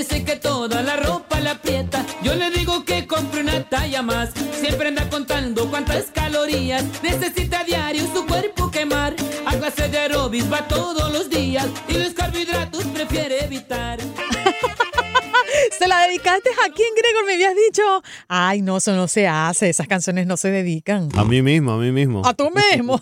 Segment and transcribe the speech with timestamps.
[0.00, 2.04] dice que toda la ropa la aprieta.
[2.22, 4.30] Yo le digo que compre una talla más.
[4.58, 9.14] Siempre anda contando cuántas calorías necesita a diario su cuerpo quemar.
[9.44, 13.98] A clase de aerobics va todos los días y los carbohidratos prefiere evitar.
[15.80, 17.24] ¿Se la dedicaste a quién, Gregor?
[17.24, 17.82] Me habías dicho.
[18.28, 19.70] Ay, no, eso no se hace.
[19.70, 21.08] Esas canciones no se dedican.
[21.16, 22.20] A mí mismo, a mí mismo.
[22.22, 23.00] A tú mismo.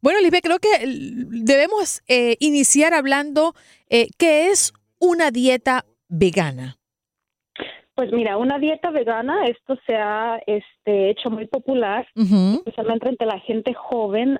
[0.02, 3.54] Bueno, Lisbeth, creo que debemos eh, iniciar hablando
[3.90, 6.78] eh, qué es una dieta vegana.
[7.96, 13.40] Pues mira, una dieta vegana, esto se ha este, hecho muy popular, especialmente entre la
[13.40, 14.40] gente joven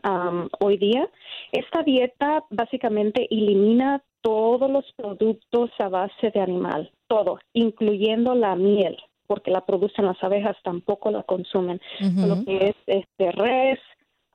[0.60, 1.08] hoy día.
[1.52, 8.98] Esta dieta básicamente elimina todos los productos a base de animal, todo, incluyendo la miel,
[9.28, 11.80] porque la producen las abejas, tampoco la consumen.
[12.00, 13.80] Lo que es este res,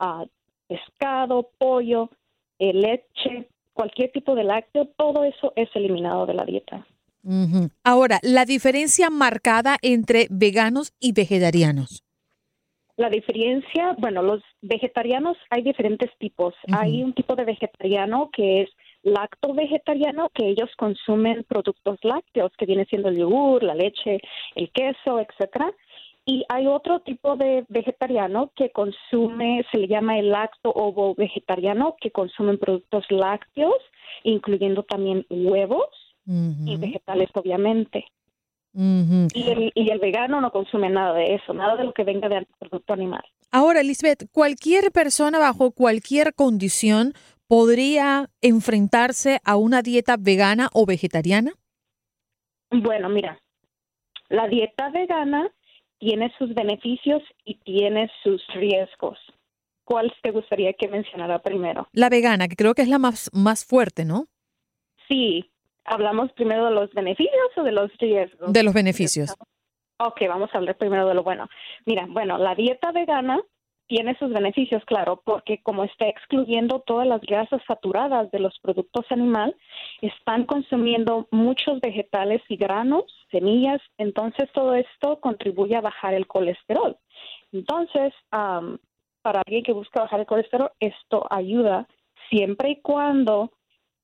[0.00, 0.26] uh,
[0.68, 2.10] pescado, pollo,
[2.60, 6.86] eh, leche, cualquier tipo de lácteo, todo eso es eliminado de la dieta.
[7.84, 12.02] Ahora, la diferencia marcada entre veganos y vegetarianos.
[12.98, 16.54] La diferencia, bueno, los vegetarianos hay diferentes tipos.
[16.72, 18.70] Hay un tipo de vegetariano que es
[19.04, 24.20] lacto vegetariano, que ellos consumen productos lácteos, que viene siendo el yogur, la leche,
[24.56, 25.70] el queso, etcétera.
[26.24, 31.94] Y hay otro tipo de vegetariano que consume, se le llama el lacto ovo vegetariano,
[32.00, 33.78] que consumen productos lácteos,
[34.24, 35.86] incluyendo también huevos
[36.28, 38.04] y vegetales, obviamente.
[38.74, 42.28] y, el, y el vegano no consume nada de eso, nada de lo que venga
[42.28, 43.22] del producto animal.
[43.50, 47.14] Ahora, Lisbeth, ¿cualquier persona bajo cualquier condición
[47.46, 51.52] podría enfrentarse a una dieta vegana o vegetariana?
[52.70, 53.40] Bueno, mira,
[54.28, 55.50] la dieta vegana
[55.98, 59.18] tiene sus beneficios y tiene sus riesgos.
[59.84, 61.88] ¿Cuál te gustaría que mencionara primero?
[61.92, 64.26] La vegana, que creo que es la más, más fuerte, ¿no?
[65.08, 65.50] Sí,
[65.90, 68.52] ¿Hablamos primero de los beneficios o de los riesgos?
[68.52, 69.34] De los beneficios.
[69.98, 71.48] Ok, vamos a hablar primero de lo bueno.
[71.86, 73.40] Mira, bueno, la dieta vegana
[73.88, 79.06] tiene sus beneficios, claro, porque como está excluyendo todas las grasas saturadas de los productos
[79.10, 79.56] animal,
[80.02, 86.98] están consumiendo muchos vegetales y granos, semillas, entonces todo esto contribuye a bajar el colesterol.
[87.50, 91.88] Entonces, para alguien que busca bajar el colesterol, esto ayuda
[92.28, 93.52] siempre y cuando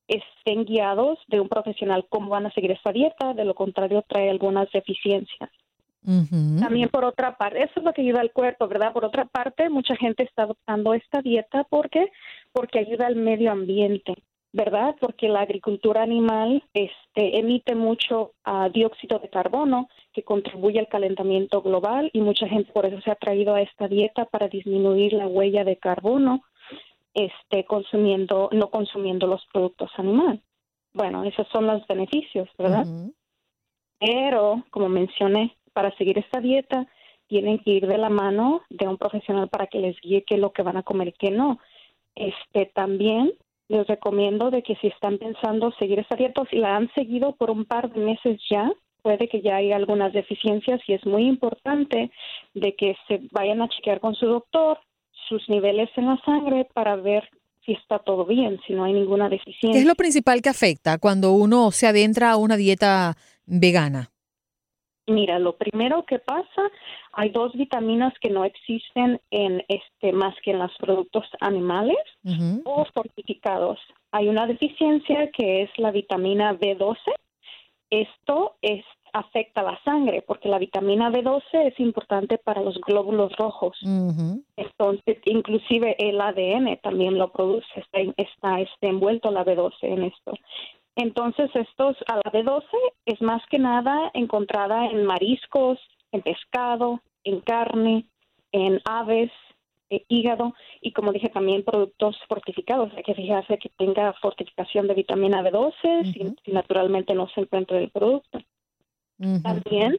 [0.08, 4.30] estén guiados de un profesional cómo van a seguir esta dieta, de lo contrario trae
[4.30, 5.50] algunas deficiencias.
[6.60, 8.92] También por otra parte, eso es lo que ayuda al cuerpo, ¿verdad?
[8.92, 12.12] Por otra parte, mucha gente está adoptando esta dieta porque
[12.52, 14.14] porque ayuda al medio ambiente,
[14.52, 14.94] ¿verdad?
[15.00, 21.62] Porque la agricultura animal este, emite mucho uh, dióxido de carbono que contribuye al calentamiento
[21.62, 25.26] global y mucha gente por eso se ha traído a esta dieta para disminuir la
[25.26, 26.44] huella de carbono
[27.14, 30.40] esté consumiendo, no consumiendo los productos animales.
[30.92, 32.86] Bueno, esos son los beneficios, ¿verdad?
[33.98, 36.86] Pero, como mencioné, para seguir esta dieta
[37.26, 40.40] tienen que ir de la mano de un profesional para que les guíe qué es
[40.40, 41.58] lo que van a comer y qué no.
[42.14, 43.32] este también
[43.68, 47.34] les recomiendo de que si están pensando seguir esta dieta o si la han seguido
[47.34, 48.70] por un par de meses ya,
[49.02, 52.10] puede que ya haya algunas deficiencias y es muy importante
[52.52, 54.78] de que se vayan a chequear con su doctor
[55.28, 57.28] sus niveles en la sangre para ver
[57.64, 59.72] si está todo bien, si no hay ninguna deficiencia.
[59.72, 63.16] ¿Qué es lo principal que afecta cuando uno se adentra a una dieta
[63.46, 64.10] vegana?
[65.06, 66.62] Mira, lo primero que pasa,
[67.12, 71.98] hay dos vitaminas que no existen en este más que en los productos animales
[72.64, 73.78] o fortificados.
[74.12, 76.96] Hay una deficiencia que es la vitamina B12.
[77.90, 78.82] Esto es
[79.14, 83.78] afecta la sangre porque la vitamina B12 es importante para los glóbulos rojos.
[84.56, 90.34] Entonces, inclusive el ADN también lo produce, está, está, está envuelto la B12 en esto.
[90.96, 92.64] Entonces, estos a la B12
[93.06, 95.78] es más que nada encontrada en mariscos,
[96.12, 98.06] en pescado, en carne,
[98.52, 99.30] en aves,
[99.90, 102.92] eh, hígado y como dije también productos fortificados.
[102.96, 107.90] Hay que fijarse que tenga fortificación de vitamina B12 si, naturalmente no se encuentra el
[107.90, 108.38] producto.
[109.42, 109.96] También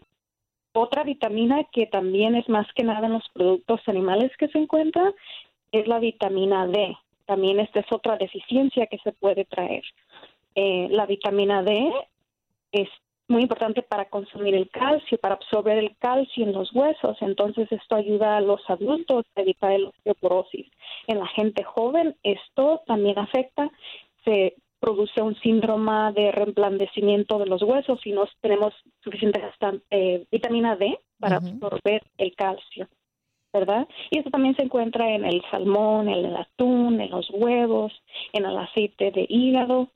[0.74, 5.14] otra vitamina que también es más que nada en los productos animales que se encuentra
[5.72, 6.98] es la vitamina D.
[7.26, 9.84] También esta es otra deficiencia que se puede traer.
[10.54, 11.92] Eh, la vitamina D
[12.72, 12.90] es
[13.28, 17.18] muy importante para consumir el calcio, para absorber el calcio en los huesos.
[17.22, 20.68] Entonces, esto ayuda a los adultos a evitar la osteoporosis.
[21.08, 23.72] En la gente joven, esto también afecta.
[24.24, 28.72] Se produce un síndrome de reemblandecimiento de los huesos y no tenemos
[29.04, 29.42] suficiente
[29.90, 32.88] eh, vitamina D para absorber el calcio.
[33.52, 33.88] ¿verdad?
[34.12, 37.94] Y esto también se encuentra en el salmón, en el atún, en los huevos,
[38.34, 39.88] en el aceite de hígado,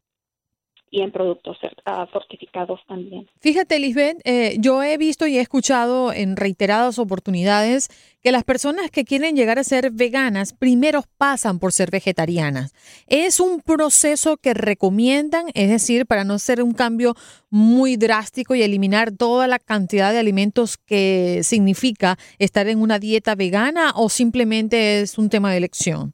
[0.91, 3.27] y en productos uh, fortificados también.
[3.39, 7.89] Fíjate, Lisbeth, eh, yo he visto y he escuchado en reiteradas oportunidades
[8.21, 12.73] que las personas que quieren llegar a ser veganas primero pasan por ser vegetarianas.
[13.07, 15.45] ¿Es un proceso que recomiendan?
[15.53, 17.15] Es decir, para no ser un cambio
[17.49, 23.35] muy drástico y eliminar toda la cantidad de alimentos que significa estar en una dieta
[23.35, 26.13] vegana o simplemente es un tema de elección?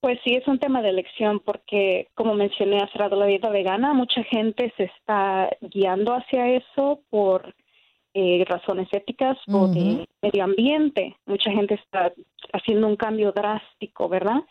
[0.00, 3.92] Pues sí, es un tema de elección porque, como mencioné hace rato, la dieta vegana,
[3.92, 7.54] mucha gente se está guiando hacia eso por
[8.14, 11.16] eh, razones éticas o de medio ambiente.
[11.26, 12.12] Mucha gente está
[12.52, 14.42] haciendo un cambio drástico, ¿verdad?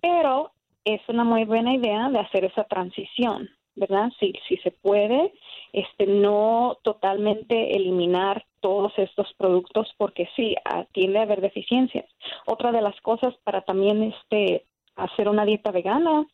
[0.00, 0.52] Pero
[0.84, 4.10] es una muy buena idea de hacer esa transición, ¿verdad?
[4.18, 5.34] Si, si se puede,
[5.74, 12.06] este, no totalmente eliminar todos estos productos porque sí, ah, tiende a haber deficiencias.
[12.46, 14.64] Otra de las cosas para también este
[14.96, 16.26] hacer una dieta vegana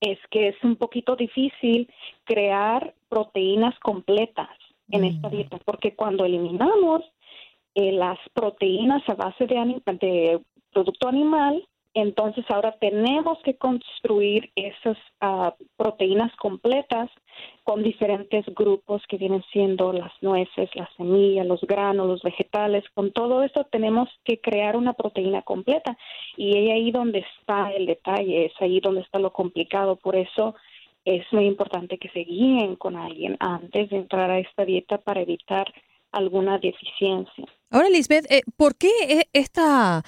[0.00, 1.90] es que es un poquito difícil
[2.24, 4.50] crear proteínas completas
[4.90, 5.30] en esta mm.
[5.30, 7.02] dieta, porque cuando eliminamos
[7.74, 10.40] eh, las proteínas a base de, de
[10.72, 11.66] producto animal,
[11.96, 17.08] entonces ahora tenemos que construir esas ah, proteínas completas
[17.64, 22.84] con diferentes grupos que vienen siendo las nueces, las semillas, los granos, los vegetales.
[22.92, 25.96] Con todo esto tenemos que crear una proteína completa
[26.36, 29.96] y es ahí donde está el detalle, es ahí donde está lo complicado.
[29.96, 30.54] Por eso
[31.06, 35.22] es muy importante que se guíen con alguien antes de entrar a esta dieta para
[35.22, 35.72] evitar
[36.12, 37.46] alguna deficiencia.
[37.70, 40.02] Ahora, Lisbeth, eh, ¿por qué e-, esta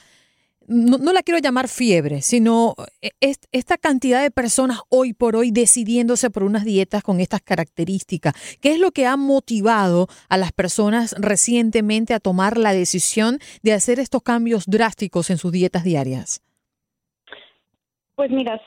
[0.69, 3.11] no, la quiero llamar fiebre, sino eh,
[3.53, 8.35] esta cantidad de personas hoy por hoy decidiéndose por unas dietas con estas características.
[8.61, 13.73] ¿Qué es lo que ha motivado a las personas recientemente a tomar la decisión de
[13.73, 16.43] hacer estos cambios drásticos en sus dietas diarias?
[18.15, 18.61] Pues mira,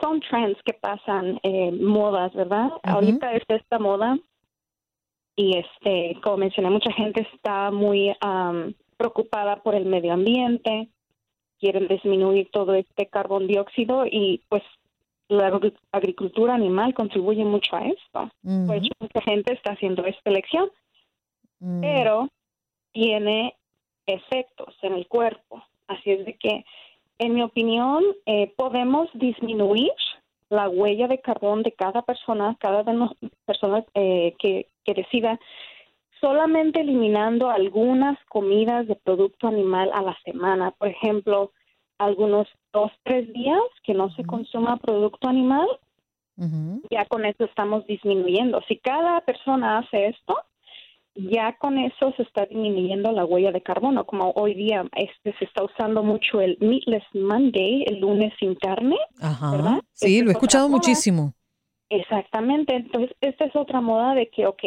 [0.00, 2.68] son trends que pasan, eh, modas, ¿verdad?
[2.82, 4.18] Ahorita es esta moda
[5.34, 8.14] y este, como mencioné, mucha gente está muy
[8.96, 10.88] preocupada por el medio ambiente,
[11.62, 14.64] quieren disminuir todo este carbón dióxido y pues
[15.28, 15.60] la
[15.92, 18.30] agricultura animal contribuye mucho a esto.
[18.66, 20.70] Pues mucha gente está haciendo esta elección,
[21.60, 21.80] mm.
[21.80, 22.28] pero
[22.90, 23.54] tiene
[24.06, 25.62] efectos en el cuerpo.
[25.86, 26.64] Así es de que,
[27.18, 29.92] en mi opinión, eh, podemos disminuir
[30.48, 32.92] la huella de carbón de cada persona, cada de
[33.46, 35.38] persona eh, que, que decida
[36.22, 40.70] solamente eliminando algunas comidas de producto animal a la semana.
[40.70, 41.52] Por ejemplo,
[41.98, 45.66] algunos dos, tres días que no se consuma producto animal,
[46.90, 48.62] ya con eso estamos disminuyendo.
[48.66, 50.36] Si cada persona hace esto,
[51.14, 54.04] ya con eso se está disminuyendo la huella de carbono.
[54.06, 58.96] Como hoy día este se está usando mucho el Meatless Monday, el lunes sin carne,
[59.20, 59.80] ¿verdad?
[59.92, 61.34] Sí, lo he escuchado muchísimo.
[61.90, 62.76] Exactamente.
[62.76, 64.62] Entonces, esta es otra moda de que, ok,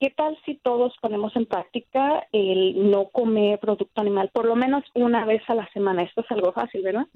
[0.00, 4.84] ¿qué tal si todos ponemos en práctica el no comer producto animal por lo menos
[4.94, 6.02] una vez a la semana?
[6.02, 7.06] Esto es algo fácil, ¿verdad?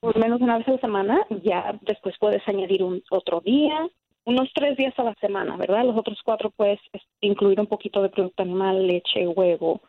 [0.00, 3.88] Por lo menos una vez a la semana, ya después puedes añadir un otro día,
[4.24, 5.84] unos tres días a la semana, ¿verdad?
[5.84, 6.80] Los otros cuatro puedes
[7.20, 9.80] incluir un poquito de producto animal, leche, huevo,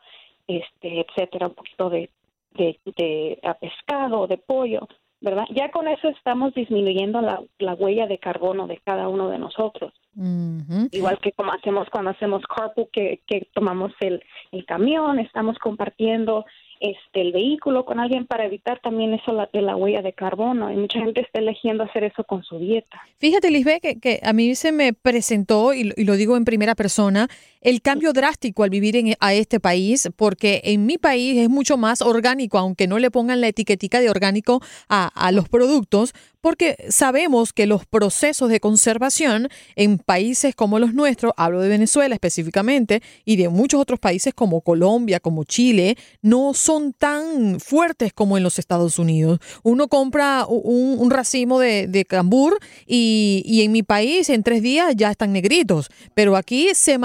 [0.48, 2.10] este, etcétera, un poquito de,
[2.54, 4.88] de, de pescado, de pollo,
[5.22, 5.46] ¿verdad?
[5.54, 9.94] Ya con eso estamos disminuyendo la, la huella de carbono de cada uno de nosotros.
[10.92, 14.22] Igual que como hacemos cuando hacemos carpool, que, que tomamos el,
[14.52, 16.46] el camión, estamos compartiendo
[16.80, 20.72] este, el vehículo con alguien para evitar también eso la, de la huella de carbono.
[20.72, 23.02] Y mucha gente está eligiendo hacer eso con su dieta.
[23.18, 27.28] Fíjate, Lisbeth, que, que a mí se me presentó, y, lo digo en primera persona,
[27.62, 31.78] el cambio drástico al vivir en, a este país, porque en mi país es mucho
[31.78, 36.78] más orgánico, aunque no le pongan la etiquetica de orgánico a, a los productos, porque
[36.90, 43.02] sabemos que los procesos de conservación en países como los nuestros, hablo de Venezuela específicamente,
[43.26, 48.44] y de muchos otros países como Colombia, como Chile, no son tan fuertes como en
[48.44, 49.40] los Estados Unidos.
[49.64, 55.12] Uno compra un, racimo de, cambur y, y, en mi país en tres días ya
[55.12, 56.98] están negritos, pero aquí se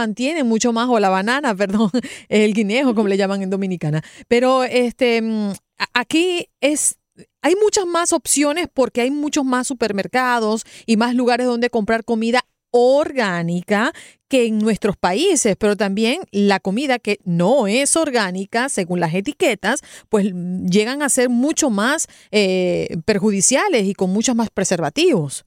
[0.44, 1.90] mucho más, o la banana, perdón,
[2.28, 4.02] el guinejo, como le llaman en Dominicana.
[4.28, 5.52] Pero este, mm,
[5.92, 6.98] aquí es
[7.42, 12.44] hay muchas más opciones porque hay muchos más supermercados y más lugares donde comprar comida
[12.76, 13.92] orgánica
[14.28, 19.82] que en nuestros países, pero también la comida que no es orgánica, según las etiquetas,
[20.08, 20.32] pues
[20.68, 25.44] llegan a ser mucho más eh, perjudiciales y con muchos más preservativos.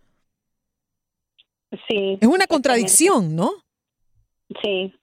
[1.90, 2.18] Sí.
[2.22, 3.52] Es una contradicción, ¿no?
[4.62, 4.94] Sí.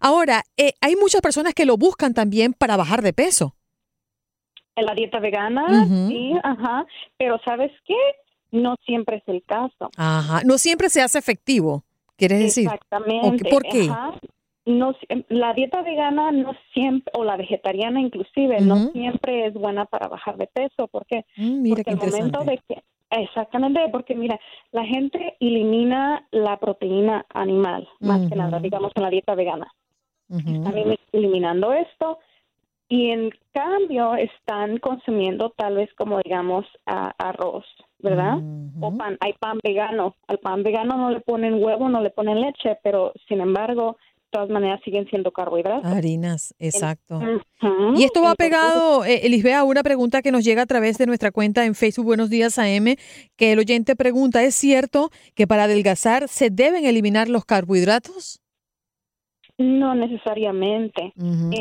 [0.00, 3.54] Ahora, eh, hay muchas personas que lo buscan también para bajar de peso
[4.78, 7.96] en la dieta vegana, sí, ajá, pero ¿sabes qué?
[8.50, 9.90] No siempre es el caso.
[9.96, 11.84] Ajá, no siempre se hace efectivo,
[12.16, 12.64] ¿quieres decir?
[12.64, 13.50] Exactamente.
[13.50, 13.90] ¿Por qué?
[14.64, 14.94] No,
[15.28, 20.36] la dieta vegana no siempre, o la vegetariana inclusive, no siempre es buena para bajar
[20.36, 20.88] de peso.
[20.88, 21.24] ¿Por qué?
[21.36, 24.38] Mm, mira porque el momento de que, exactamente, porque mira,
[24.72, 29.72] la gente elimina la proteína animal, más que nada, digamos, en la dieta vegana.
[30.28, 30.74] Están
[31.12, 32.18] eliminando esto
[32.88, 37.64] y en cambio están consumiendo tal vez como digamos arroz,
[37.98, 38.38] ¿verdad?
[38.80, 42.40] O pan, hay pan vegano, al pan vegano no le ponen huevo, no le ponen
[42.40, 43.96] leche, pero sin embargo,
[44.30, 45.84] todas maneras siguen siendo carbohidratos.
[45.84, 47.20] Harinas, exacto.
[47.96, 51.06] Y esto va pegado, eh, Elisbea, a una pregunta que nos llega a través de
[51.06, 52.96] nuestra cuenta en Facebook Buenos Días AM,
[53.36, 58.40] que el oyente pregunta, ¿es cierto que para adelgazar se deben eliminar los carbohidratos?
[59.56, 61.12] No necesariamente.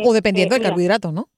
[0.06, 1.30] o dependiendo del carbohidrato, ¿no?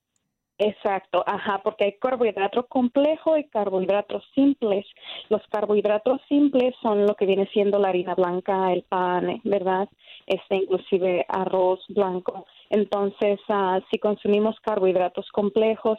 [0.61, 4.85] Exacto, ajá, porque hay carbohidratos complejos y carbohidratos simples.
[5.29, 9.87] Los carbohidratos simples son lo que viene siendo la harina blanca, el pan, ¿verdad?
[10.27, 12.45] Este, inclusive arroz blanco.
[12.69, 15.97] Entonces, uh, si consumimos carbohidratos complejos,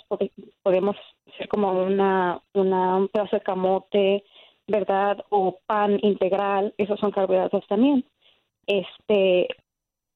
[0.63, 0.95] podemos
[1.33, 4.25] hacer como una, una, un pedazo de camote,
[4.67, 5.25] ¿verdad?
[5.31, 8.05] O pan integral, esos son carbohidratos también.
[8.67, 9.49] Este,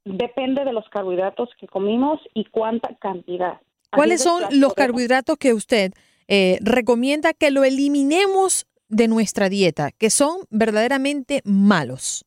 [0.04, 3.58] depende de los carbohidratos que comimos y cuánta cantidad.
[3.94, 5.92] ¿Cuáles son los carbohidratos que usted
[6.28, 12.24] eh, recomienda que lo eliminemos de nuestra dieta, que son verdaderamente malos?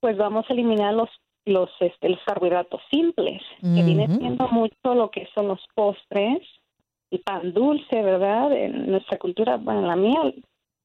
[0.00, 1.08] Pues vamos a eliminar los
[1.46, 6.40] los, este, los carbohidratos simples, que viene siendo mucho lo que son los postres
[7.10, 8.52] y pan dulce, ¿verdad?
[8.52, 10.34] En nuestra cultura, bueno, en la mía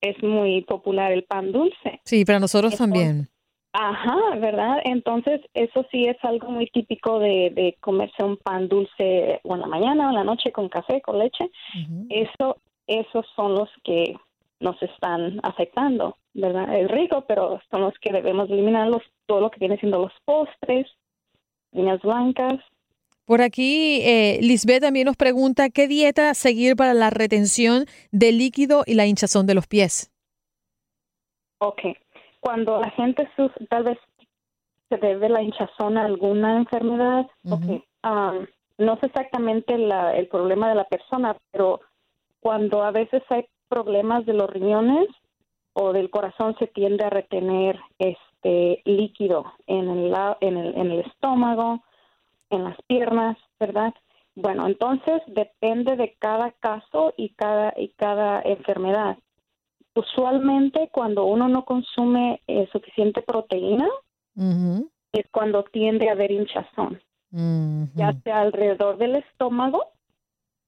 [0.01, 2.01] es muy popular el pan dulce.
[2.03, 3.29] Sí, para nosotros también.
[3.71, 4.79] Ajá, ¿verdad?
[4.83, 9.61] Entonces, eso sí es algo muy típico de, de comerse un pan dulce o en
[9.61, 11.51] la mañana o en la noche con café, con leche.
[12.09, 12.57] Eso,
[12.87, 14.15] esos son los que
[14.59, 16.79] nos están afectando, ¿verdad?
[16.79, 20.87] Es rico, pero son los que debemos eliminarlos, todo lo que viene siendo los postres,
[21.71, 22.59] líneas blancas.
[23.25, 28.83] Por aquí, eh, Lisbeth también nos pregunta qué dieta seguir para la retención de líquido
[28.87, 30.11] y la hinchazón de los pies.
[31.59, 31.81] Ok,
[32.39, 33.97] cuando la gente sufre, tal vez
[34.89, 40.75] se debe la hinchazón a alguna enfermedad, um, no sé exactamente la, el problema de
[40.75, 41.81] la persona, pero
[42.39, 45.07] cuando a veces hay problemas de los riñones
[45.73, 50.99] o del corazón se tiende a retener este líquido en el, en el, en el
[51.01, 51.83] estómago,
[52.49, 53.93] en las piernas, ¿verdad?
[54.35, 59.17] Bueno, entonces depende de cada caso y cada y cada enfermedad
[59.99, 63.87] usualmente cuando uno no consume eh, suficiente proteína
[65.11, 67.01] es cuando tiende a haber hinchazón,
[67.95, 69.83] ya sea alrededor del estómago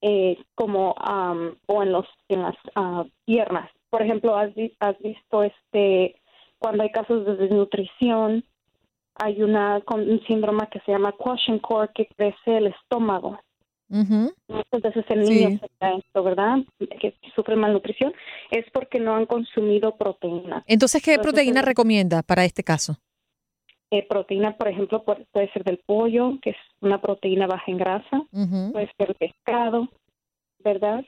[0.02, 0.94] eh, como
[1.66, 3.70] o en los en las ah, piernas.
[3.88, 6.20] Por ejemplo, has, has visto este
[6.58, 8.44] cuando hay casos de desnutrición
[9.16, 13.38] hay una con un síndrome que se llama core que crece el estómago.
[13.92, 15.60] Muchas veces el niño
[15.98, 16.56] esto, ¿verdad?
[16.98, 18.12] Que sufre malnutrición,
[18.50, 20.64] es porque no han consumido proteína.
[20.66, 22.96] Entonces, ¿qué proteína recomienda para este caso?
[23.90, 28.22] Eh, proteína, por ejemplo, puede, ser del pollo, que es una proteína baja en grasa,
[28.72, 29.88] puede ser pescado,
[30.60, 31.04] ¿verdad?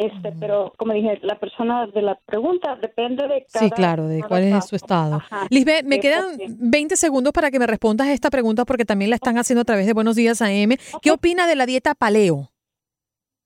[0.00, 4.22] Este, pero como dije, la persona de la pregunta depende de cada Sí, claro, de
[4.22, 5.20] cuál es su estado.
[5.50, 9.36] Lisbeth, me quedan 20 segundos para que me respondas esta pregunta porque también la están
[9.36, 10.78] haciendo a través de Buenos Días AM.
[11.02, 12.48] ¿Qué opina de la dieta paleo?